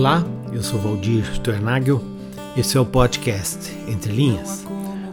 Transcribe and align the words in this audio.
Olá, 0.00 0.24
eu 0.50 0.62
sou 0.62 0.80
Valdir 0.80 1.30
Sternagel. 1.34 2.02
Esse 2.56 2.78
é 2.78 2.80
o 2.80 2.86
podcast 2.86 3.70
Entre 3.86 4.10
Linhas, 4.10 4.64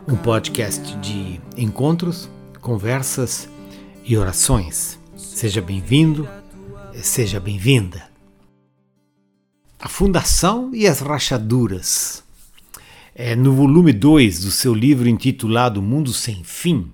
um 0.08 0.16
podcast 0.16 0.96
de 1.00 1.42
encontros, 1.58 2.30
conversas 2.62 3.50
e 4.06 4.16
orações. 4.16 4.98
Seja 5.18 5.62
bem-vindo, 5.62 6.26
seja 6.94 7.38
bem-vinda. 7.38 8.10
A 9.78 9.90
Fundação 9.90 10.74
e 10.74 10.88
as 10.88 11.02
Rachaduras. 11.02 12.24
É, 13.14 13.36
no 13.36 13.52
volume 13.52 13.92
2 13.92 14.40
do 14.40 14.52
seu 14.52 14.74
livro 14.74 15.10
intitulado 15.10 15.82
Mundo 15.82 16.14
Sem 16.14 16.46
Fim, 16.46 16.94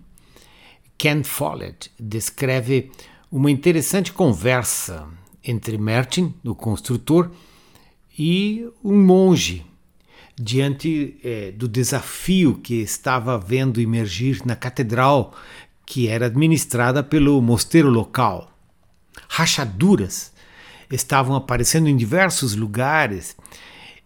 Ken 0.97 1.21
Follett 1.23 1.91
descreve 1.99 2.89
uma 3.31 3.51
interessante 3.51 4.11
conversa 4.11 5.07
entre 5.43 5.77
Mertin, 5.77 6.33
o 6.43 6.55
construtor, 6.55 7.29
e 8.17 8.67
um 8.83 8.95
monge 8.95 9.65
diante 10.35 11.17
é, 11.23 11.51
do 11.51 11.67
desafio 11.67 12.55
que 12.55 12.75
estava 12.75 13.37
vendo 13.37 13.79
emergir 13.79 14.41
na 14.45 14.55
catedral 14.55 15.33
que 15.85 16.07
era 16.07 16.27
administrada 16.27 17.03
pelo 17.03 17.41
mosteiro 17.41 17.89
local. 17.89 18.51
Rachaduras 19.27 20.31
estavam 20.89 21.35
aparecendo 21.35 21.87
em 21.87 21.95
diversos 21.95 22.55
lugares 22.55 23.35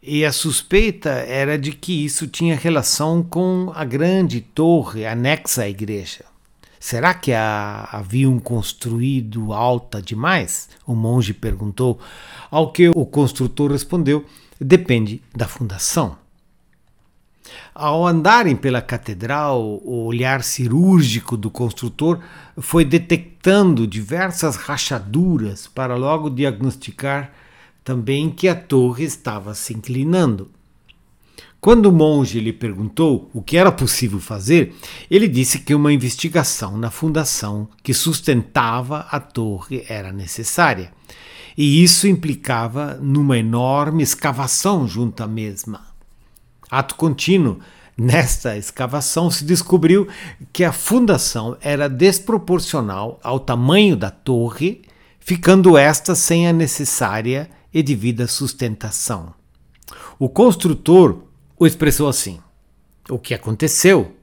e 0.01 0.23
a 0.23 0.31
suspeita 0.31 1.09
era 1.09 1.57
de 1.57 1.71
que 1.71 2.05
isso 2.05 2.27
tinha 2.27 2.55
relação 2.55 3.21
com 3.21 3.71
a 3.75 3.83
grande 3.83 4.41
torre 4.41 5.05
anexa 5.05 5.63
à 5.63 5.69
igreja. 5.69 6.25
Será 6.79 7.13
que 7.13 7.33
a 7.33 7.89
haviam 7.91 8.39
construído 8.39 9.51
alta 9.53 10.01
demais? 10.01 10.69
O 10.85 10.93
monge 10.93 11.33
perguntou, 11.33 11.99
ao 12.51 12.71
que 12.71 12.89
o 12.89 13.05
construtor 13.05 13.71
respondeu: 13.71 14.25
depende 14.59 15.21
da 15.35 15.47
fundação. 15.47 16.17
Ao 17.73 18.05
andarem 18.05 18.55
pela 18.55 18.81
catedral, 18.81 19.61
o 19.83 20.05
olhar 20.05 20.43
cirúrgico 20.43 21.37
do 21.37 21.49
construtor 21.49 22.19
foi 22.57 22.83
detectando 22.83 23.87
diversas 23.87 24.55
rachaduras 24.55 25.67
para 25.67 25.95
logo 25.95 26.29
diagnosticar 26.29 27.31
também 27.83 28.29
que 28.29 28.49
a 28.49 28.55
torre 28.55 29.05
estava 29.05 29.53
se 29.53 29.73
inclinando. 29.73 30.51
Quando 31.59 31.87
o 31.87 31.91
monge 31.91 32.39
lhe 32.39 32.53
perguntou 32.53 33.29
o 33.33 33.41
que 33.41 33.57
era 33.57 33.71
possível 33.71 34.19
fazer, 34.19 34.75
ele 35.09 35.27
disse 35.27 35.59
que 35.59 35.73
uma 35.73 35.91
investigação 35.91 36.77
na 36.77 36.91
fundação 36.91 37.67
que 37.81 37.93
sustentava 37.93 39.07
a 39.09 39.19
torre 39.19 39.83
era 39.89 40.11
necessária. 40.11 40.93
E 41.57 41.83
isso 41.83 42.07
implicava 42.07 42.99
numa 43.01 43.37
enorme 43.37 44.03
escavação 44.03 44.87
junto 44.87 45.23
à 45.23 45.27
mesma. 45.27 45.87
Ato 46.69 46.93
contínuo, 46.95 47.59
nesta 47.97 48.55
escavação 48.55 49.31
se 49.31 49.43
descobriu 49.43 50.07
que 50.53 50.63
a 50.63 50.71
fundação 50.71 51.57
era 51.59 51.89
desproporcional 51.89 53.19
ao 53.23 53.39
tamanho 53.39 53.97
da 53.97 54.11
torre, 54.11 54.83
ficando 55.19 55.75
esta 55.75 56.13
sem 56.13 56.47
a 56.47 56.53
necessária 56.53 57.49
e 57.73 57.81
devida 57.81 58.27
sustentação. 58.27 59.33
O 60.19 60.29
construtor 60.29 61.26
o 61.59 61.65
expressou 61.65 62.07
assim: 62.07 62.39
O 63.09 63.17
que 63.17 63.33
aconteceu? 63.33 64.13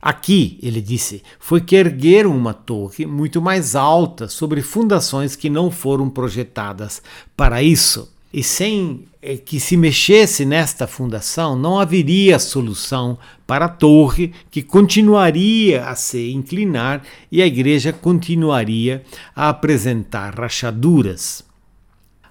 Aqui, 0.00 0.58
ele 0.62 0.80
disse, 0.80 1.22
foi 1.40 1.60
que 1.60 1.74
ergueram 1.74 2.36
uma 2.36 2.54
torre 2.54 3.06
muito 3.06 3.42
mais 3.42 3.74
alta 3.74 4.28
sobre 4.28 4.62
fundações 4.62 5.34
que 5.34 5.50
não 5.50 5.68
foram 5.68 6.08
projetadas 6.08 7.02
para 7.36 7.62
isso. 7.62 8.12
E 8.32 8.42
sem 8.42 9.04
eh, 9.22 9.36
que 9.36 9.58
se 9.58 9.76
mexesse 9.76 10.44
nesta 10.44 10.86
fundação, 10.86 11.56
não 11.56 11.80
haveria 11.80 12.38
solução 12.38 13.18
para 13.46 13.64
a 13.64 13.68
torre, 13.68 14.32
que 14.50 14.62
continuaria 14.62 15.86
a 15.86 15.96
se 15.96 16.30
inclinar 16.30 17.02
e 17.32 17.40
a 17.42 17.46
igreja 17.46 17.92
continuaria 17.92 19.02
a 19.34 19.48
apresentar 19.48 20.38
rachaduras. 20.38 21.42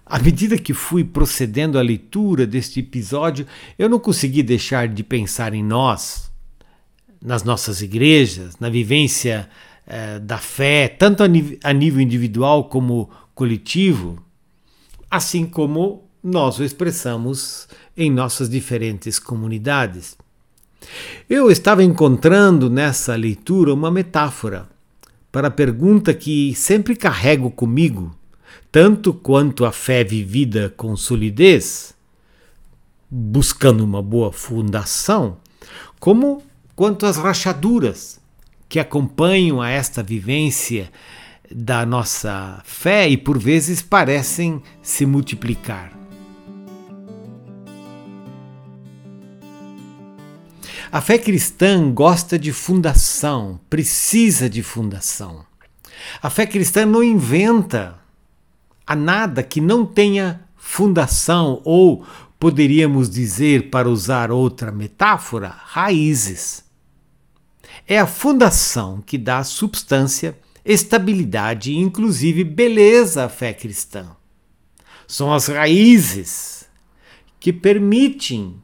À 0.05 0.19
medida 0.19 0.57
que 0.57 0.73
fui 0.73 1.03
procedendo 1.03 1.79
à 1.79 1.81
leitura 1.81 2.45
deste 2.45 2.79
episódio, 2.79 3.47
eu 3.77 3.89
não 3.89 3.97
consegui 3.97 4.43
deixar 4.43 4.87
de 4.87 5.03
pensar 5.03 5.53
em 5.55 5.63
nós, 5.63 6.31
nas 7.19 7.43
nossas 7.43 7.81
igrejas, 7.81 8.59
na 8.59 8.69
vivência 8.69 9.49
eh, 9.87 10.19
da 10.19 10.37
fé, 10.37 10.87
tanto 10.87 11.23
a, 11.23 11.27
a 11.63 11.73
nível 11.73 11.99
individual 11.99 12.65
como 12.65 13.09
coletivo, 13.33 14.23
assim 15.09 15.43
como 15.43 16.07
nós 16.23 16.59
o 16.59 16.63
expressamos 16.63 17.67
em 17.97 18.11
nossas 18.11 18.47
diferentes 18.47 19.17
comunidades. 19.17 20.15
Eu 21.27 21.49
estava 21.49 21.83
encontrando 21.83 22.69
nessa 22.69 23.15
leitura 23.15 23.73
uma 23.73 23.89
metáfora 23.89 24.69
para 25.31 25.47
a 25.47 25.51
pergunta 25.51 26.13
que 26.13 26.53
sempre 26.53 26.95
carrego 26.95 27.49
comigo 27.49 28.15
tanto 28.71 29.13
quanto 29.13 29.65
a 29.65 29.71
fé 29.71 30.03
vivida 30.03 30.73
com 30.75 30.95
solidez, 30.95 31.95
buscando 33.09 33.83
uma 33.83 34.01
boa 34.01 34.31
fundação, 34.31 35.37
como 35.99 36.43
quanto 36.75 37.05
as 37.05 37.17
rachaduras 37.17 38.19
que 38.67 38.79
acompanham 38.79 39.61
a 39.61 39.69
esta 39.69 40.03
vivência 40.03 40.91
da 41.49 41.85
nossa 41.85 42.61
fé 42.65 43.07
e 43.07 43.15
por 43.15 43.37
vezes 43.37 43.81
parecem 43.81 44.61
se 44.81 45.05
multiplicar. 45.05 45.95
A 50.91 51.01
fé 51.01 51.17
cristã 51.17 51.91
gosta 51.91 52.39
de 52.39 52.53
fundação, 52.53 53.59
precisa 53.69 54.49
de 54.49 54.63
fundação. 54.63 55.45
A 56.21 56.29
fé 56.29 56.45
cristã 56.45 56.85
não 56.85 57.03
inventa 57.03 57.99
a 58.85 58.95
nada 58.95 59.41
que 59.41 59.59
não 59.59 59.85
tenha 59.85 60.41
fundação 60.55 61.61
ou, 61.63 62.05
poderíamos 62.39 63.09
dizer, 63.09 63.69
para 63.69 63.89
usar 63.89 64.31
outra 64.31 64.71
metáfora, 64.71 65.49
raízes. 65.49 66.63
É 67.87 67.99
a 67.99 68.07
fundação 68.07 69.01
que 69.05 69.17
dá 69.17 69.43
substância, 69.43 70.37
estabilidade 70.63 71.71
e, 71.71 71.77
inclusive, 71.77 72.43
beleza 72.43 73.25
à 73.25 73.29
fé 73.29 73.53
cristã. 73.53 74.07
São 75.07 75.31
as 75.31 75.47
raízes 75.47 76.65
que 77.39 77.53
permitem 77.53 78.55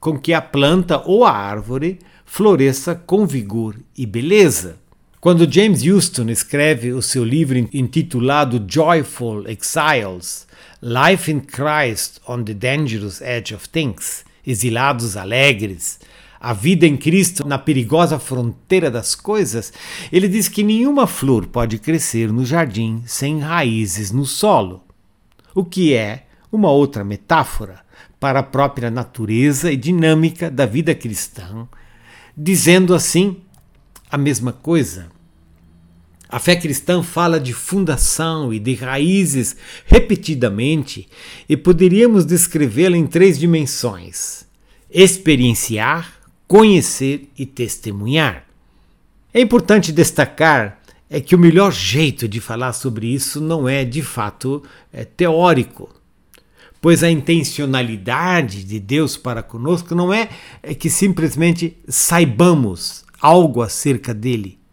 com 0.00 0.18
que 0.18 0.34
a 0.34 0.42
planta 0.42 1.00
ou 1.06 1.24
a 1.24 1.30
árvore 1.30 2.00
floresça 2.24 2.94
com 2.94 3.26
vigor 3.26 3.76
e 3.96 4.04
beleza. 4.04 4.78
Quando 5.24 5.50
James 5.50 5.82
Houston 5.82 6.28
escreve 6.28 6.92
o 6.92 7.00
seu 7.00 7.24
livro 7.24 7.56
intitulado 7.72 8.62
Joyful 8.68 9.48
Exiles, 9.48 10.46
Life 10.82 11.32
in 11.32 11.40
Christ 11.40 12.20
on 12.28 12.44
the 12.44 12.52
Dangerous 12.52 13.22
Edge 13.22 13.54
of 13.54 13.66
Things, 13.70 14.22
Exilados 14.46 15.16
Alegres, 15.16 15.98
a 16.38 16.52
vida 16.52 16.86
em 16.86 16.94
Cristo 16.94 17.48
na 17.48 17.56
perigosa 17.56 18.18
fronteira 18.18 18.90
das 18.90 19.14
coisas, 19.14 19.72
ele 20.12 20.28
diz 20.28 20.46
que 20.46 20.62
nenhuma 20.62 21.06
flor 21.06 21.46
pode 21.46 21.78
crescer 21.78 22.30
no 22.30 22.44
jardim 22.44 23.02
sem 23.06 23.38
raízes 23.38 24.10
no 24.10 24.26
solo, 24.26 24.84
o 25.54 25.64
que 25.64 25.94
é 25.94 26.26
uma 26.52 26.70
outra 26.70 27.02
metáfora 27.02 27.80
para 28.20 28.40
a 28.40 28.42
própria 28.42 28.90
natureza 28.90 29.72
e 29.72 29.76
dinâmica 29.78 30.50
da 30.50 30.66
vida 30.66 30.94
cristã, 30.94 31.66
dizendo 32.36 32.94
assim 32.94 33.38
a 34.10 34.18
mesma 34.18 34.52
coisa. 34.52 35.13
A 36.34 36.40
fé 36.40 36.56
cristã 36.56 37.00
fala 37.00 37.38
de 37.38 37.52
fundação 37.52 38.52
e 38.52 38.58
de 38.58 38.74
raízes 38.74 39.54
repetidamente 39.86 41.06
e 41.48 41.56
poderíamos 41.56 42.24
descrevê-la 42.24 42.96
em 42.96 43.06
três 43.06 43.38
dimensões: 43.38 44.44
experienciar, 44.90 46.12
conhecer 46.48 47.30
e 47.38 47.46
testemunhar. 47.46 48.46
É 49.32 49.40
importante 49.40 49.92
destacar 49.92 50.82
é 51.08 51.20
que 51.20 51.36
o 51.36 51.38
melhor 51.38 51.70
jeito 51.70 52.26
de 52.26 52.40
falar 52.40 52.72
sobre 52.72 53.06
isso 53.06 53.40
não 53.40 53.68
é 53.68 53.84
de 53.84 54.02
fato 54.02 54.60
é 54.92 55.04
teórico, 55.04 55.88
pois 56.80 57.04
a 57.04 57.10
intencionalidade 57.12 58.64
de 58.64 58.80
Deus 58.80 59.16
para 59.16 59.40
conosco 59.40 59.94
não 59.94 60.12
é, 60.12 60.28
é 60.64 60.74
que 60.74 60.90
simplesmente 60.90 61.78
saibamos 61.86 63.04
algo 63.20 63.62
acerca 63.62 64.12
dele 64.12 64.63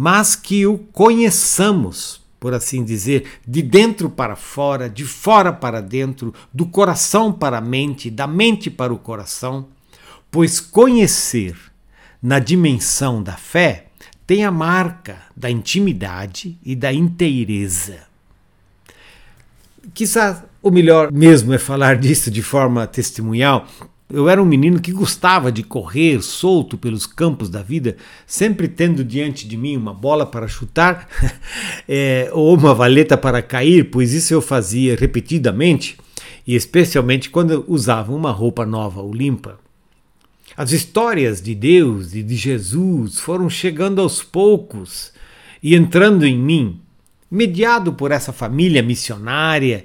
mas 0.00 0.36
que 0.36 0.64
o 0.64 0.78
conheçamos, 0.78 2.20
por 2.38 2.54
assim 2.54 2.84
dizer, 2.84 3.40
de 3.44 3.60
dentro 3.60 4.08
para 4.08 4.36
fora, 4.36 4.88
de 4.88 5.04
fora 5.04 5.52
para 5.52 5.82
dentro, 5.82 6.32
do 6.54 6.66
coração 6.66 7.32
para 7.32 7.58
a 7.58 7.60
mente, 7.60 8.08
da 8.08 8.24
mente 8.24 8.70
para 8.70 8.94
o 8.94 8.98
coração, 8.98 9.66
pois 10.30 10.60
conhecer 10.60 11.56
na 12.22 12.38
dimensão 12.38 13.20
da 13.20 13.36
fé 13.36 13.86
tem 14.24 14.44
a 14.44 14.52
marca 14.52 15.18
da 15.36 15.50
intimidade 15.50 16.56
e 16.64 16.76
da 16.76 16.92
inteireza. 16.92 17.98
Quizá 19.92 20.44
ou 20.62 20.70
melhor 20.70 21.10
mesmo 21.10 21.52
é 21.52 21.58
falar 21.58 21.96
disso 21.96 22.30
de 22.30 22.40
forma 22.40 22.86
testemunhal, 22.86 23.66
eu 24.10 24.28
era 24.28 24.42
um 24.42 24.46
menino 24.46 24.80
que 24.80 24.90
gostava 24.90 25.52
de 25.52 25.62
correr 25.62 26.22
solto 26.22 26.78
pelos 26.78 27.06
campos 27.06 27.50
da 27.50 27.62
vida, 27.62 27.96
sempre 28.26 28.66
tendo 28.66 29.04
diante 29.04 29.46
de 29.46 29.56
mim 29.56 29.76
uma 29.76 29.92
bola 29.92 30.24
para 30.24 30.48
chutar 30.48 31.06
é, 31.86 32.30
ou 32.32 32.54
uma 32.54 32.74
valeta 32.74 33.18
para 33.18 33.42
cair, 33.42 33.90
pois 33.90 34.14
isso 34.14 34.32
eu 34.32 34.40
fazia 34.40 34.96
repetidamente 34.96 35.98
e 36.46 36.54
especialmente 36.54 37.28
quando 37.28 37.64
usava 37.68 38.14
uma 38.14 38.30
roupa 38.30 38.64
nova 38.64 39.02
ou 39.02 39.12
limpa. 39.12 39.58
As 40.56 40.72
histórias 40.72 41.42
de 41.42 41.54
Deus 41.54 42.14
e 42.14 42.22
de 42.22 42.34
Jesus 42.34 43.20
foram 43.20 43.50
chegando 43.50 44.00
aos 44.00 44.22
poucos 44.22 45.12
e 45.62 45.74
entrando 45.74 46.26
em 46.26 46.38
mim, 46.38 46.80
mediado 47.30 47.92
por 47.92 48.10
essa 48.10 48.32
família 48.32 48.82
missionária 48.82 49.84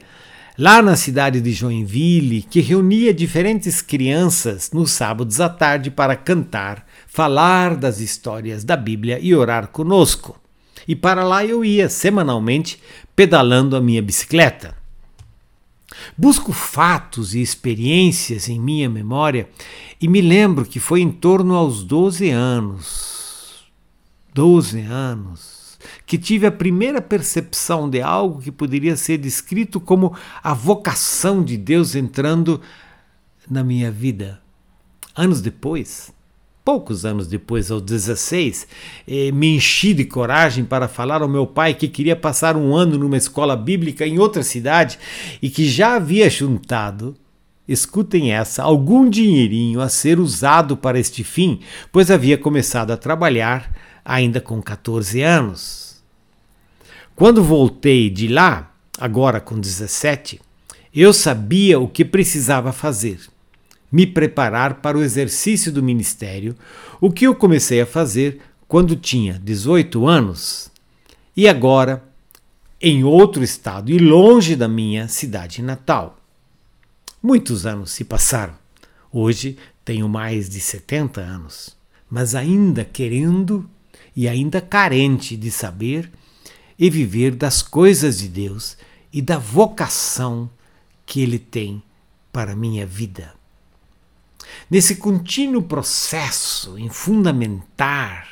lá 0.58 0.82
na 0.82 0.96
cidade 0.96 1.42
de 1.42 1.52
Joinville, 1.52 2.44
que 2.44 2.62
reunia 2.62 3.14
diferentes 3.14 3.82
crianças 3.82 4.72
nos 4.72 4.92
sábados 4.92 5.40
à 5.40 5.50
tarde 5.50 5.90
para 5.90 6.16
cantar, 6.16 6.86
falar 7.08 7.76
das 7.76 8.00
histórias 8.00 8.64
da 8.64 8.78
Bíblia 8.78 9.20
e 9.20 9.34
orar 9.34 9.68
conosco. 9.68 10.40
E 10.88 10.96
para 10.96 11.24
lá 11.24 11.46
eu 11.46 11.64
ia 11.64 11.90
semanalmente 11.90 12.80
pedalando 13.16 13.76
a 13.76 13.82
minha 13.82 14.02
bicicleta. 14.02 14.76
Busco 16.18 16.52
fatos 16.52 17.34
e 17.34 17.42
experiências 17.42 18.50
em 18.50 18.60
minha 18.60 18.90
memória 18.90 19.48
e 20.02 20.08
me 20.08 20.22
lembro 20.22 20.66
que 20.66 20.80
foi 20.80 21.02
em 21.02 21.12
torno 21.12 21.56
aos 21.56 21.84
12 21.84 22.30
anos. 22.30 23.64
12 24.34 24.82
anos 24.82 25.63
que 26.06 26.18
tive 26.18 26.46
a 26.46 26.52
primeira 26.52 27.02
percepção 27.02 27.90
de 27.90 28.02
algo 28.02 28.42
que 28.42 28.52
poderia 28.52 28.96
ser 28.96 29.18
descrito 29.18 29.80
como 29.80 30.16
a 30.42 30.54
vocação 30.54 31.44
de 31.44 31.58
Deus 31.58 31.96
entrando 31.96 32.62
na 33.50 33.64
minha 33.64 33.92
vida. 33.92 34.42
Anos 35.16 35.42
depois, 35.42 36.12
poucos 36.64 37.06
anos 37.06 37.28
depois, 37.28 37.70
aos 37.70 37.82
16, 37.82 38.68
eh, 39.08 39.32
me 39.32 39.56
enchi 39.56 39.94
de 39.94 40.06
coragem 40.06 40.64
para 40.64 40.88
falar 40.88 41.22
ao 41.22 41.28
meu 41.28 41.46
pai 41.46 41.74
que 41.74 41.88
queria 41.88 42.16
passar 42.16 42.56
um 42.56 42.76
ano 42.76 42.98
numa 42.98 43.18
escola 43.18 43.56
bíblica 43.56 44.08
em 44.08 44.18
outra 44.18 44.44
cidade 44.44 44.98
e 45.42 45.50
que 45.50 45.68
já 45.68 45.96
havia 45.96 46.30
juntado 46.30 47.16
escutem 47.68 48.34
essa, 48.34 48.64
algum 48.64 49.10
dinheirinho 49.10 49.80
a 49.80 49.88
ser 49.88 50.20
usado 50.20 50.76
para 50.76 51.00
este 51.00 51.24
fim, 51.24 51.60
pois 51.92 52.12
havia 52.12 52.38
começado 52.38 52.92
a 52.92 52.98
trabalhar 52.98 53.72
ainda 54.04 54.42
com 54.42 54.62
14 54.62 55.22
anos. 55.22 56.04
Quando 57.16 57.44
voltei 57.44 58.10
de 58.10 58.28
lá, 58.28 58.74
agora 58.98 59.40
com 59.40 59.60
17, 59.60 60.42
eu 60.94 61.14
sabia 61.14 61.80
o 61.80 61.88
que 61.88 62.04
precisava 62.04 62.72
fazer. 62.72 63.20
Me 63.92 64.08
preparar 64.08 64.76
para 64.76 64.98
o 64.98 65.04
exercício 65.04 65.72
do 65.72 65.84
ministério, 65.84 66.56
o 67.00 67.12
que 67.12 67.26
eu 67.28 67.36
comecei 67.36 67.80
a 67.80 67.86
fazer 67.86 68.42
quando 68.68 68.96
tinha 68.96 69.40
18 69.44 70.08
anos 70.08 70.72
e 71.38 71.48
agora 71.48 72.04
em 72.82 73.04
outro 73.04 73.44
estado 73.44 73.92
e 73.92 73.98
longe 73.98 74.56
da 74.56 74.68
minha 74.68 75.08
cidade 75.08 75.62
natal. 75.62 76.18
Muitos 77.22 77.66
anos 77.66 77.92
se 77.92 78.04
passaram. 78.04 78.56
Hoje 79.12 79.58
tenho 79.86 80.10
mais 80.10 80.50
de 80.50 80.60
70 80.60 81.22
anos, 81.22 81.78
mas 82.10 82.36
ainda 82.36 82.84
querendo 82.84 83.70
e 84.16 84.28
ainda 84.28 84.62
carente 84.62 85.36
de 85.36 85.50
saber 85.50 86.12
e 86.78 86.90
viver 86.90 87.36
das 87.36 87.62
coisas 87.62 88.20
de 88.20 88.28
Deus 88.28 88.78
e 89.12 89.22
da 89.22 89.38
vocação 89.38 90.50
que 91.06 91.22
Ele 91.22 91.40
tem 91.40 91.82
para 92.32 92.54
a 92.54 92.56
minha 92.56 92.86
vida. 92.86 93.34
Nesse 94.70 94.96
contínuo 94.96 95.62
processo 95.62 96.78
em 96.78 96.90
fundamentar 96.90 98.28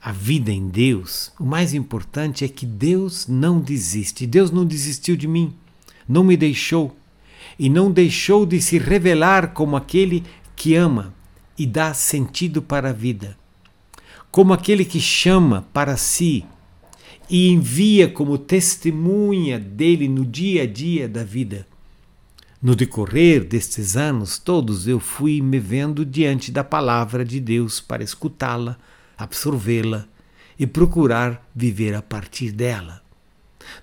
a 0.00 0.10
vida 0.10 0.50
em 0.50 0.68
Deus, 0.68 1.32
o 1.38 1.44
mais 1.44 1.74
importante 1.74 2.44
é 2.44 2.48
que 2.48 2.66
Deus 2.66 3.26
não 3.28 3.60
desiste. 3.60 4.26
Deus 4.26 4.50
não 4.50 4.66
desistiu 4.66 5.16
de 5.16 5.28
mim, 5.28 5.54
não 6.08 6.24
me 6.24 6.36
deixou 6.36 6.96
e 7.58 7.68
não 7.68 7.90
deixou 7.90 8.44
de 8.44 8.60
se 8.60 8.78
revelar 8.78 9.52
como 9.52 9.76
aquele 9.76 10.24
que 10.56 10.74
ama 10.74 11.14
e 11.56 11.66
dá 11.66 11.94
sentido 11.94 12.60
para 12.60 12.90
a 12.90 12.92
vida, 12.92 13.38
como 14.32 14.54
aquele 14.54 14.82
que 14.82 14.98
chama 14.98 15.68
para 15.74 15.94
si 15.98 16.46
e 17.28 17.50
envia 17.50 18.08
como 18.08 18.38
testemunha 18.38 19.60
dele 19.60 20.08
no 20.08 20.24
dia 20.24 20.62
a 20.62 20.66
dia 20.66 21.06
da 21.06 21.22
vida. 21.22 21.66
No 22.60 22.74
decorrer 22.74 23.44
destes 23.44 23.94
anos 23.94 24.38
todos 24.38 24.88
eu 24.88 24.98
fui 24.98 25.42
me 25.42 25.58
vendo 25.58 26.06
diante 26.06 26.50
da 26.50 26.64
palavra 26.64 27.26
de 27.26 27.38
Deus 27.38 27.78
para 27.78 28.02
escutá-la, 28.02 28.78
absorvê-la 29.18 30.08
e 30.58 30.66
procurar 30.66 31.46
viver 31.54 31.94
a 31.94 32.00
partir 32.00 32.52
dela. 32.52 33.01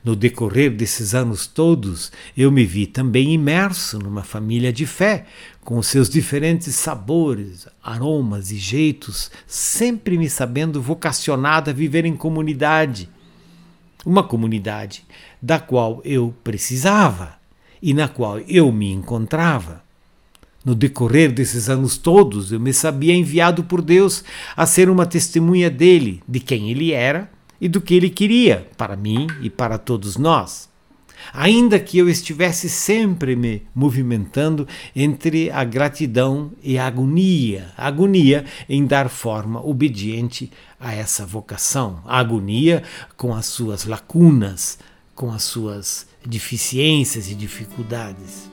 No 0.04 0.16
decorrer 0.16 0.72
desses 0.72 1.14
anos 1.14 1.48
todos, 1.48 2.12
eu 2.38 2.52
me 2.52 2.66
vi 2.66 2.86
também 2.86 3.34
imerso 3.34 4.00
numa 4.00 4.24
família 4.24 4.72
de 4.72 4.86
fé, 4.86 5.26
com 5.64 5.81
seus 5.81 6.10
diferentes 6.10 6.76
sabores, 6.76 7.68
aromas 7.84 8.52
e 8.52 8.58
jeitos, 8.58 9.30
sempre 9.46 10.18
me 10.18 10.30
sabendo 10.30 10.81
vocacionado 10.81 11.70
a 11.70 11.74
viver 11.74 12.06
em 12.06 12.16
comunidade 12.16 13.10
uma 14.06 14.24
comunidade 14.24 15.04
da 15.42 15.60
qual 15.60 16.02
eu 16.06 16.34
precisava 16.44 17.38
e 17.82 17.94
na 17.94 18.08
qual 18.08 18.40
eu 18.40 18.72
me 18.72 18.92
encontrava. 18.92 19.84
No 20.64 20.75
decorrer 20.75 21.32
desses 21.32 21.70
anos 21.70 21.98
todos, 21.98 22.52
eu 22.52 22.60
me 22.60 22.74
sabia 22.74 23.14
enviado 23.14 23.64
por 23.64 23.82
Deus 23.82 24.24
a 24.56 24.66
ser 24.66 24.90
uma 24.90 25.06
testemunha 25.06 25.70
dele, 25.70 26.22
de 26.28 26.40
quem 26.40 26.70
ele 26.70 26.92
era 26.92 27.30
e 27.60 27.68
do 27.68 27.82
que 27.82 27.94
ele 27.94 28.10
queria 28.10 28.68
para 28.78 28.96
mim 28.96 29.28
e 29.42 29.50
para 29.50 29.78
todos 29.78 30.18
nós 30.18 30.70
ainda 31.34 31.80
que 31.80 31.98
eu 31.98 32.10
estivesse 32.10 32.70
sempre 32.70 33.36
me 33.36 33.64
movimentando 33.74 34.68
entre 34.96 35.52
a 35.52 35.64
gratidão 35.64 36.52
e 36.64 36.78
a 36.78 36.88
agonia, 36.88 37.72
a 37.78 37.88
agonia 37.88 38.46
em 38.68 38.86
dar 38.86 39.10
forma 39.10 39.64
obediente 39.66 40.52
a 40.80 40.94
essa 40.94 41.26
vocação, 41.26 42.01
a 42.06 42.20
agonia 42.20 42.84
com 43.18 43.34
as 43.34 43.46
suas 43.48 43.86
lacunas, 43.86 44.80
com 45.13 45.32
as 45.32 45.44
suas 45.44 46.08
deficiências 46.25 47.30
e 47.30 47.36
dificuldades. 47.36 48.50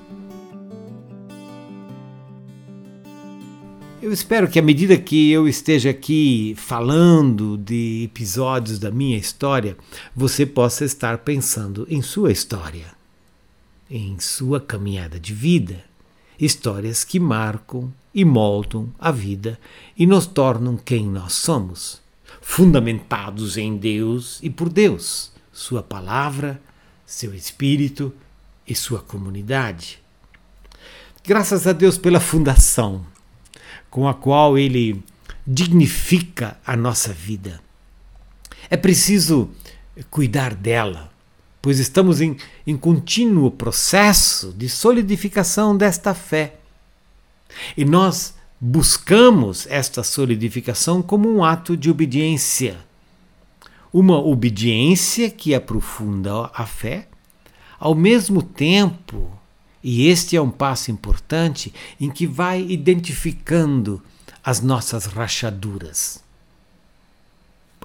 Eu 4.06 4.12
espero 4.12 4.46
que 4.48 4.56
à 4.56 4.62
medida 4.62 4.96
que 4.96 5.32
eu 5.32 5.48
esteja 5.48 5.90
aqui 5.90 6.54
falando 6.56 7.58
de 7.58 8.04
episódios 8.04 8.78
da 8.78 8.88
minha 8.88 9.18
história, 9.18 9.76
você 10.14 10.46
possa 10.46 10.84
estar 10.84 11.18
pensando 11.18 11.84
em 11.90 12.00
sua 12.00 12.30
história, 12.30 12.86
em 13.90 14.16
sua 14.20 14.60
caminhada 14.60 15.18
de 15.18 15.34
vida, 15.34 15.82
histórias 16.38 17.02
que 17.02 17.18
marcam 17.18 17.92
e 18.14 18.24
moldam 18.24 18.94
a 18.96 19.10
vida 19.10 19.58
e 19.98 20.06
nos 20.06 20.24
tornam 20.24 20.76
quem 20.76 21.04
nós 21.04 21.32
somos, 21.32 22.00
fundamentados 22.40 23.56
em 23.56 23.76
Deus 23.76 24.38
e 24.40 24.48
por 24.48 24.68
Deus, 24.68 25.32
Sua 25.52 25.82
palavra, 25.82 26.62
seu 27.04 27.34
espírito 27.34 28.14
e 28.68 28.72
sua 28.72 29.00
comunidade. 29.00 29.98
Graças 31.24 31.66
a 31.66 31.72
Deus 31.72 31.98
pela 31.98 32.20
fundação 32.20 33.04
com 33.96 34.06
a 34.06 34.12
qual 34.12 34.58
ele 34.58 35.02
dignifica 35.46 36.58
a 36.66 36.76
nossa 36.76 37.14
vida. 37.14 37.62
É 38.68 38.76
preciso 38.76 39.48
cuidar 40.10 40.54
dela, 40.54 41.10
pois 41.62 41.78
estamos 41.78 42.20
em, 42.20 42.36
em 42.66 42.76
contínuo 42.76 43.50
processo 43.50 44.52
de 44.52 44.68
solidificação 44.68 45.74
desta 45.74 46.12
fé. 46.12 46.56
E 47.74 47.86
nós 47.86 48.34
buscamos 48.60 49.66
esta 49.70 50.02
solidificação 50.02 51.00
como 51.00 51.34
um 51.34 51.42
ato 51.42 51.74
de 51.74 51.90
obediência. 51.90 52.76
Uma 53.90 54.18
obediência 54.18 55.30
que 55.30 55.54
aprofunda 55.54 56.50
a 56.52 56.66
fé, 56.66 57.08
ao 57.80 57.94
mesmo 57.94 58.42
tempo 58.42 59.32
e 59.88 60.08
este 60.08 60.34
é 60.36 60.42
um 60.42 60.50
passo 60.50 60.90
importante 60.90 61.72
em 62.00 62.10
que 62.10 62.26
vai 62.26 62.60
identificando 62.60 64.02
as 64.42 64.60
nossas 64.60 65.06
rachaduras. 65.06 66.20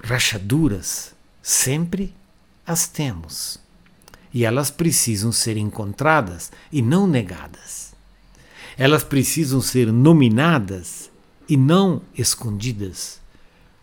Rachaduras 0.02 1.14
sempre 1.40 2.12
as 2.66 2.88
temos. 2.88 3.56
E 4.34 4.44
elas 4.44 4.68
precisam 4.68 5.30
ser 5.30 5.56
encontradas 5.56 6.50
e 6.72 6.82
não 6.82 7.06
negadas. 7.06 7.92
Elas 8.76 9.04
precisam 9.04 9.60
ser 9.60 9.92
nominadas 9.92 11.08
e 11.48 11.56
não 11.56 12.02
escondidas, 12.18 13.20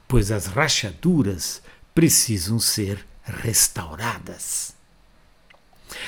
pois 0.09 0.29
as 0.29 0.45
rachaduras 0.45 1.61
precisam 1.95 2.59
ser 2.59 3.07
restauradas. 3.23 4.73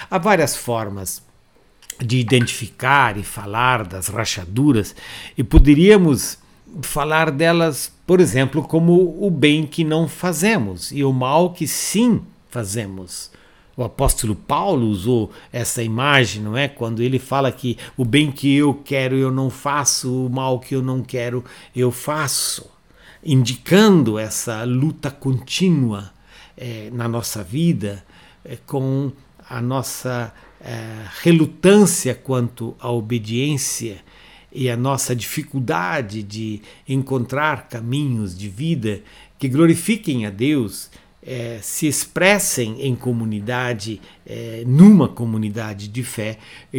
Há 0.10 0.18
várias 0.18 0.58
formas 0.58 1.22
de 2.04 2.18
identificar 2.18 3.18
e 3.18 3.24
falar 3.24 3.86
das 3.86 4.08
rachaduras 4.08 4.96
e 5.38 5.44
poderíamos 5.44 6.38
falar 6.82 7.32
delas, 7.32 7.92
por 8.08 8.20
exemplo, 8.20 8.64
como 8.64 9.18
o 9.20 9.30
bem 9.30 9.66
que 9.66 9.84
não 9.84 10.08
fazemos 10.08 10.92
e 10.92 11.04
o 11.04 11.12
mal 11.12 11.52
que 11.52 11.68
sim 11.68 12.22
fazemos. 12.50 13.32
O 13.76 13.84
apóstolo 13.84 14.36
Paulo 14.36 14.88
usou 14.88 15.32
essa 15.52 15.82
imagem, 15.82 16.42
não 16.42 16.58
é? 16.58 16.68
Quando 16.68 17.02
ele 17.02 17.20
fala 17.20 17.52
que 17.52 17.78
o 17.98 18.06
bem 18.06 18.32
que 18.32 18.56
eu 18.56 18.74
quero 18.74 19.16
eu 19.16 19.32
não 19.32 19.50
faço, 19.50 20.26
o 20.26 20.30
mal 20.30 20.60
que 20.60 20.76
eu 20.76 20.82
não 20.82 21.02
quero 21.02 21.44
eu 21.76 21.92
faço, 21.92 22.70
indicando 23.24 24.20
essa 24.20 24.64
luta 24.64 25.10
contínua 25.10 26.12
é, 26.58 26.90
na 26.92 27.08
nossa 27.08 27.44
vida 27.44 28.04
é, 28.44 28.58
com 28.66 29.12
a 29.50 29.62
nossa 29.62 30.34
é, 30.64 31.06
relutância 31.22 32.14
quanto 32.14 32.76
à 32.80 32.92
obediência 32.92 34.04
e 34.52 34.70
a 34.70 34.78
nossa 34.78 35.16
dificuldade 35.16 36.22
de 36.22 36.62
encontrar 36.88 37.70
caminhos 37.70 38.38
de 38.38 38.50
vida 38.50 39.02
que 39.40 39.48
glorifiquem 39.48 40.26
a 40.26 40.30
Deus, 40.30 40.90
é, 41.24 41.60
se 41.62 41.88
expressem 41.88 42.82
em 42.82 42.96
comunidade, 42.96 44.02
é, 44.26 44.64
numa 44.66 45.08
comunidade 45.08 45.88
de 45.88 46.04
fé 46.04 46.38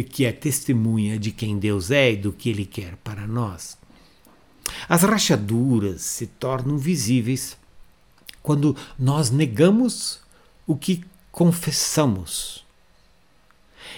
que 0.09 0.25
é 0.25 0.31
testemunha 0.31 1.17
de 1.17 1.31
quem 1.31 1.57
Deus 1.57 1.91
é 1.91 2.11
e 2.11 2.17
do 2.17 2.31
que 2.31 2.49
Ele 2.49 2.65
quer 2.65 2.95
para 2.97 3.25
nós. 3.25 3.77
As 4.87 5.03
rachaduras 5.03 6.01
se 6.01 6.27
tornam 6.27 6.77
visíveis 6.77 7.57
quando 8.41 8.75
nós 8.99 9.31
negamos 9.31 10.21
o 10.67 10.75
que 10.75 11.03
confessamos. 11.31 12.62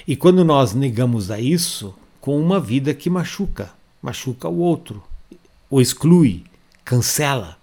E 0.08 0.16
quando 0.16 0.44
nós 0.44 0.74
negamos 0.74 1.32
a 1.32 1.40
isso 1.40 1.94
com 2.20 2.40
uma 2.40 2.60
vida 2.60 2.94
que 2.94 3.10
machuca, 3.10 3.72
machuca 4.02 4.48
o 4.48 4.58
outro, 4.58 5.04
o 5.70 5.82
exclui, 5.82 6.44
cancela. 6.84 7.58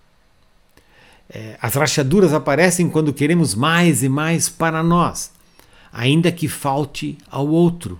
É, 1.29 1.57
as 1.61 1.75
rachaduras 1.75 2.33
aparecem 2.33 2.89
quando 2.89 3.13
queremos 3.13 3.55
mais 3.55 4.03
e 4.03 4.09
mais 4.09 4.49
para 4.49 4.83
nós, 4.83 5.33
ainda 5.93 6.31
que 6.31 6.49
falte 6.49 7.17
ao 7.31 7.49
outro. 7.49 7.99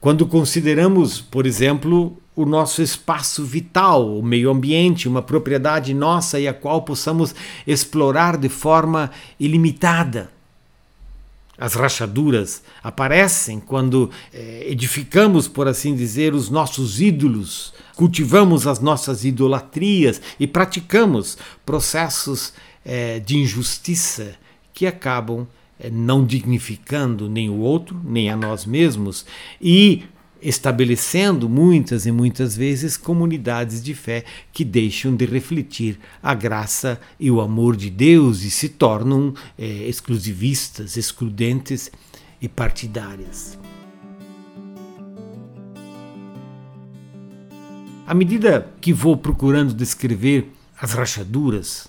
Quando 0.00 0.26
consideramos, 0.26 1.20
por 1.20 1.46
exemplo, 1.46 2.16
o 2.34 2.44
nosso 2.44 2.82
espaço 2.82 3.44
vital, 3.44 4.16
o 4.16 4.22
meio 4.22 4.50
ambiente, 4.50 5.08
uma 5.08 5.22
propriedade 5.22 5.92
nossa 5.92 6.40
e 6.40 6.48
a 6.48 6.54
qual 6.54 6.82
possamos 6.82 7.34
explorar 7.66 8.36
de 8.36 8.48
forma 8.48 9.10
ilimitada. 9.38 10.30
As 11.60 11.74
rachaduras 11.74 12.62
aparecem 12.82 13.60
quando 13.60 14.10
eh, 14.32 14.64
edificamos, 14.66 15.46
por 15.46 15.68
assim 15.68 15.94
dizer, 15.94 16.32
os 16.32 16.48
nossos 16.48 17.02
ídolos, 17.02 17.74
cultivamos 17.94 18.66
as 18.66 18.80
nossas 18.80 19.26
idolatrias 19.26 20.22
e 20.40 20.46
praticamos 20.46 21.36
processos 21.66 22.54
eh, 22.82 23.20
de 23.20 23.36
injustiça 23.36 24.36
que 24.72 24.86
acabam 24.86 25.46
eh, 25.78 25.90
não 25.90 26.24
dignificando 26.24 27.28
nem 27.28 27.50
o 27.50 27.58
outro, 27.58 28.00
nem 28.02 28.30
a 28.30 28.36
nós 28.36 28.64
mesmos 28.64 29.26
e 29.60 30.04
estabelecendo 30.42 31.48
muitas 31.48 32.06
e 32.06 32.12
muitas 32.12 32.56
vezes 32.56 32.96
comunidades 32.96 33.82
de 33.82 33.94
fé 33.94 34.24
que 34.52 34.64
deixam 34.64 35.14
de 35.14 35.24
refletir 35.24 35.98
a 36.22 36.34
graça 36.34 37.00
e 37.18 37.30
o 37.30 37.40
amor 37.40 37.76
de 37.76 37.90
Deus 37.90 38.42
e 38.42 38.50
se 38.50 38.68
tornam 38.68 39.34
é, 39.58 39.66
exclusivistas, 39.88 40.96
excludentes 40.96 41.90
e 42.40 42.48
partidárias. 42.48 43.58
À 48.06 48.14
medida 48.14 48.68
que 48.80 48.92
vou 48.92 49.16
procurando 49.16 49.72
descrever 49.72 50.50
as 50.80 50.92
rachaduras, 50.92 51.88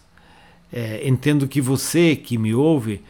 é, 0.72 1.08
entendo 1.08 1.48
que 1.48 1.60
você 1.60 2.15
que 2.15 2.38
me 2.38 2.53
ouve 2.53 3.01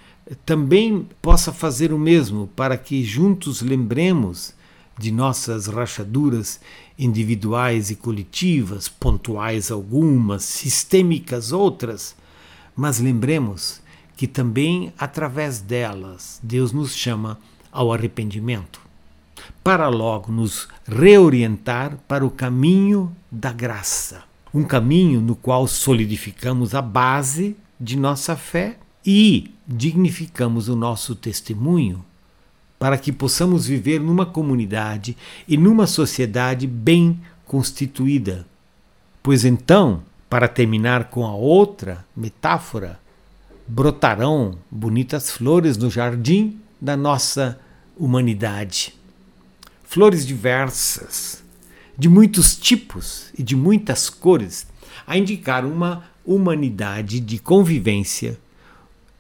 também 0.46 1.08
possa 1.22 1.52
fazer 1.52 1.92
o 1.92 2.00
mesmo 2.00 2.48
para 2.56 2.78
que 2.78 3.04
juntos 3.04 3.62
lembremos 3.62 4.54
de 5.02 5.12
nossas 5.12 5.66
rachaduras 5.66 6.60
individuais 6.98 7.90
e 7.90 7.96
coletivas, 7.96 8.88
pontuais 8.88 9.72
algumas, 9.72 10.44
sistêmicas 10.44 11.52
outras, 11.52 12.16
mas 12.76 13.00
lembremos 13.00 13.82
que 14.16 14.28
também 14.28 14.94
através 15.00 15.60
delas 15.60 16.40
Deus 16.44 16.72
nos 16.72 16.96
chama 16.96 17.40
ao 17.72 17.92
arrependimento, 17.92 18.80
para 19.64 19.90
logo 19.90 20.32
nos 20.32 20.68
reorientar 20.88 21.98
para 22.08 22.24
o 22.24 22.30
caminho 22.30 23.12
da 23.32 23.52
graça, 23.52 24.24
um 24.54 24.64
caminho 24.64 25.20
no 25.20 25.36
qual 25.36 25.68
solidificamos 25.68 26.76
a 26.76 26.82
base 26.82 27.58
de 27.80 27.98
nossa 27.98 28.36
fé 28.36 28.78
e 29.04 29.52
dignificamos 29.68 30.70
o 30.70 30.76
nosso 30.76 31.16
testemunho 31.16 32.06
para 32.82 32.98
que 32.98 33.12
possamos 33.12 33.68
viver 33.68 34.00
numa 34.00 34.26
comunidade 34.26 35.16
e 35.48 35.56
numa 35.56 35.86
sociedade 35.86 36.66
bem 36.66 37.22
constituída. 37.46 38.48
Pois 39.22 39.46
então, 39.46 40.02
para 40.28 40.48
terminar 40.48 41.12
com 41.12 41.24
a 41.24 41.36
outra 41.36 42.04
metáfora, 42.18 43.00
brotarão 43.68 44.58
bonitas 44.72 45.30
flores 45.30 45.78
no 45.78 45.92
jardim 45.92 46.60
da 46.82 46.98
nossa 46.98 47.60
humanidade. 47.96 48.96
Flores 49.84 50.26
diversas, 50.26 51.44
de 51.96 52.10
muitos 52.10 52.58
tipos 52.58 53.28
e 53.38 53.44
de 53.44 53.56
muitas 53.56 54.10
cores, 54.10 54.66
a 55.06 55.16
indicar 55.16 55.68
uma 55.68 56.06
humanidade 56.26 57.20
de 57.20 57.38
convivência 57.38 58.40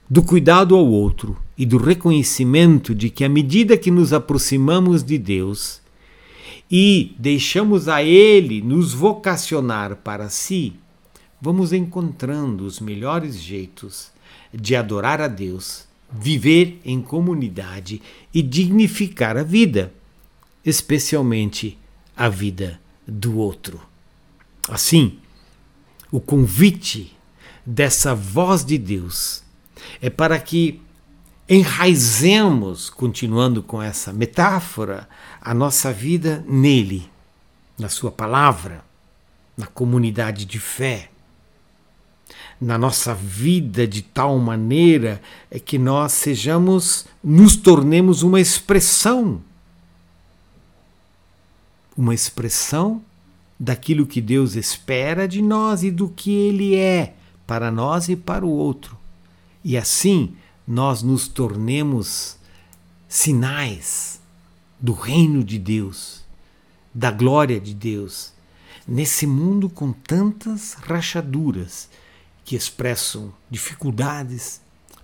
do 0.09 0.23
cuidado 0.23 0.75
ao 0.75 0.87
outro 0.87 1.37
e 1.61 1.65
do 1.67 1.77
reconhecimento 1.77 2.95
de 2.95 3.07
que, 3.11 3.23
à 3.23 3.29
medida 3.29 3.77
que 3.77 3.91
nos 3.91 4.13
aproximamos 4.13 5.03
de 5.03 5.19
Deus 5.19 5.79
e 6.71 7.15
deixamos 7.19 7.87
a 7.87 8.01
Ele 8.01 8.63
nos 8.63 8.95
vocacionar 8.95 9.97
para 9.97 10.27
si, 10.27 10.73
vamos 11.39 11.71
encontrando 11.71 12.65
os 12.65 12.79
melhores 12.79 13.39
jeitos 13.39 14.09
de 14.51 14.75
adorar 14.75 15.21
a 15.21 15.27
Deus, 15.27 15.85
viver 16.11 16.81
em 16.83 16.99
comunidade 16.99 18.01
e 18.33 18.41
dignificar 18.41 19.37
a 19.37 19.43
vida, 19.43 19.93
especialmente 20.65 21.77
a 22.17 22.27
vida 22.27 22.81
do 23.07 23.37
outro. 23.37 23.79
Assim, 24.67 25.19
o 26.11 26.19
convite 26.19 27.15
dessa 27.63 28.15
voz 28.15 28.65
de 28.65 28.79
Deus 28.79 29.43
é 30.01 30.09
para 30.09 30.39
que 30.39 30.81
enraizemos, 31.53 32.89
continuando 32.89 33.61
com 33.61 33.83
essa 33.83 34.13
metáfora, 34.13 35.09
a 35.41 35.53
nossa 35.53 35.91
vida 35.91 36.41
nele, 36.47 37.09
na 37.77 37.89
Sua 37.89 38.09
palavra, 38.09 38.85
na 39.57 39.65
comunidade 39.65 40.45
de 40.45 40.57
fé, 40.57 41.09
na 42.59 42.77
nossa 42.77 43.13
vida 43.13 43.85
de 43.85 44.01
tal 44.01 44.39
maneira 44.39 45.21
é 45.49 45.59
que 45.59 45.77
nós 45.77 46.13
sejamos, 46.13 47.05
nos 47.21 47.57
tornemos 47.57 48.23
uma 48.23 48.39
expressão, 48.39 49.41
uma 51.97 52.13
expressão 52.13 53.01
daquilo 53.59 54.07
que 54.07 54.21
Deus 54.21 54.55
espera 54.55 55.27
de 55.27 55.41
nós 55.41 55.83
e 55.83 55.91
do 55.91 56.07
que 56.07 56.31
Ele 56.31 56.75
é 56.75 57.13
para 57.45 57.69
nós 57.69 58.07
e 58.07 58.15
para 58.15 58.45
o 58.45 58.49
outro. 58.49 58.97
E 59.65 59.77
assim 59.77 60.33
nós 60.67 61.01
nos 61.01 61.27
tornemos 61.27 62.37
sinais 63.07 64.21
do 64.79 64.93
reino 64.93 65.43
de 65.43 65.59
Deus, 65.59 66.23
da 66.93 67.11
glória 67.11 67.59
de 67.59 67.73
Deus, 67.73 68.33
nesse 68.87 69.27
mundo 69.27 69.69
com 69.69 69.91
tantas 69.91 70.73
rachaduras 70.73 71.89
que 72.43 72.55
expressam 72.55 73.33
dificuldades, 73.49 74.61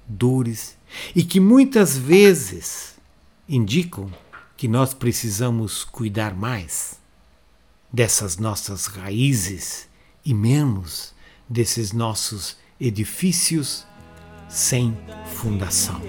dores 0.07 0.77
e 1.15 1.23
que 1.23 1.39
muitas 1.39 1.97
vezes 1.97 2.95
indicam 3.47 4.11
que 4.55 4.67
nós 4.67 4.93
precisamos 4.93 5.83
cuidar 5.83 6.33
mais 6.33 6.99
dessas 7.91 8.37
nossas 8.37 8.87
raízes 8.87 9.87
e 10.25 10.33
menos 10.33 11.13
desses 11.47 11.93
nossos 11.93 12.57
edifícios 12.79 13.85
sem 14.49 14.97
fundação. 15.25 16.01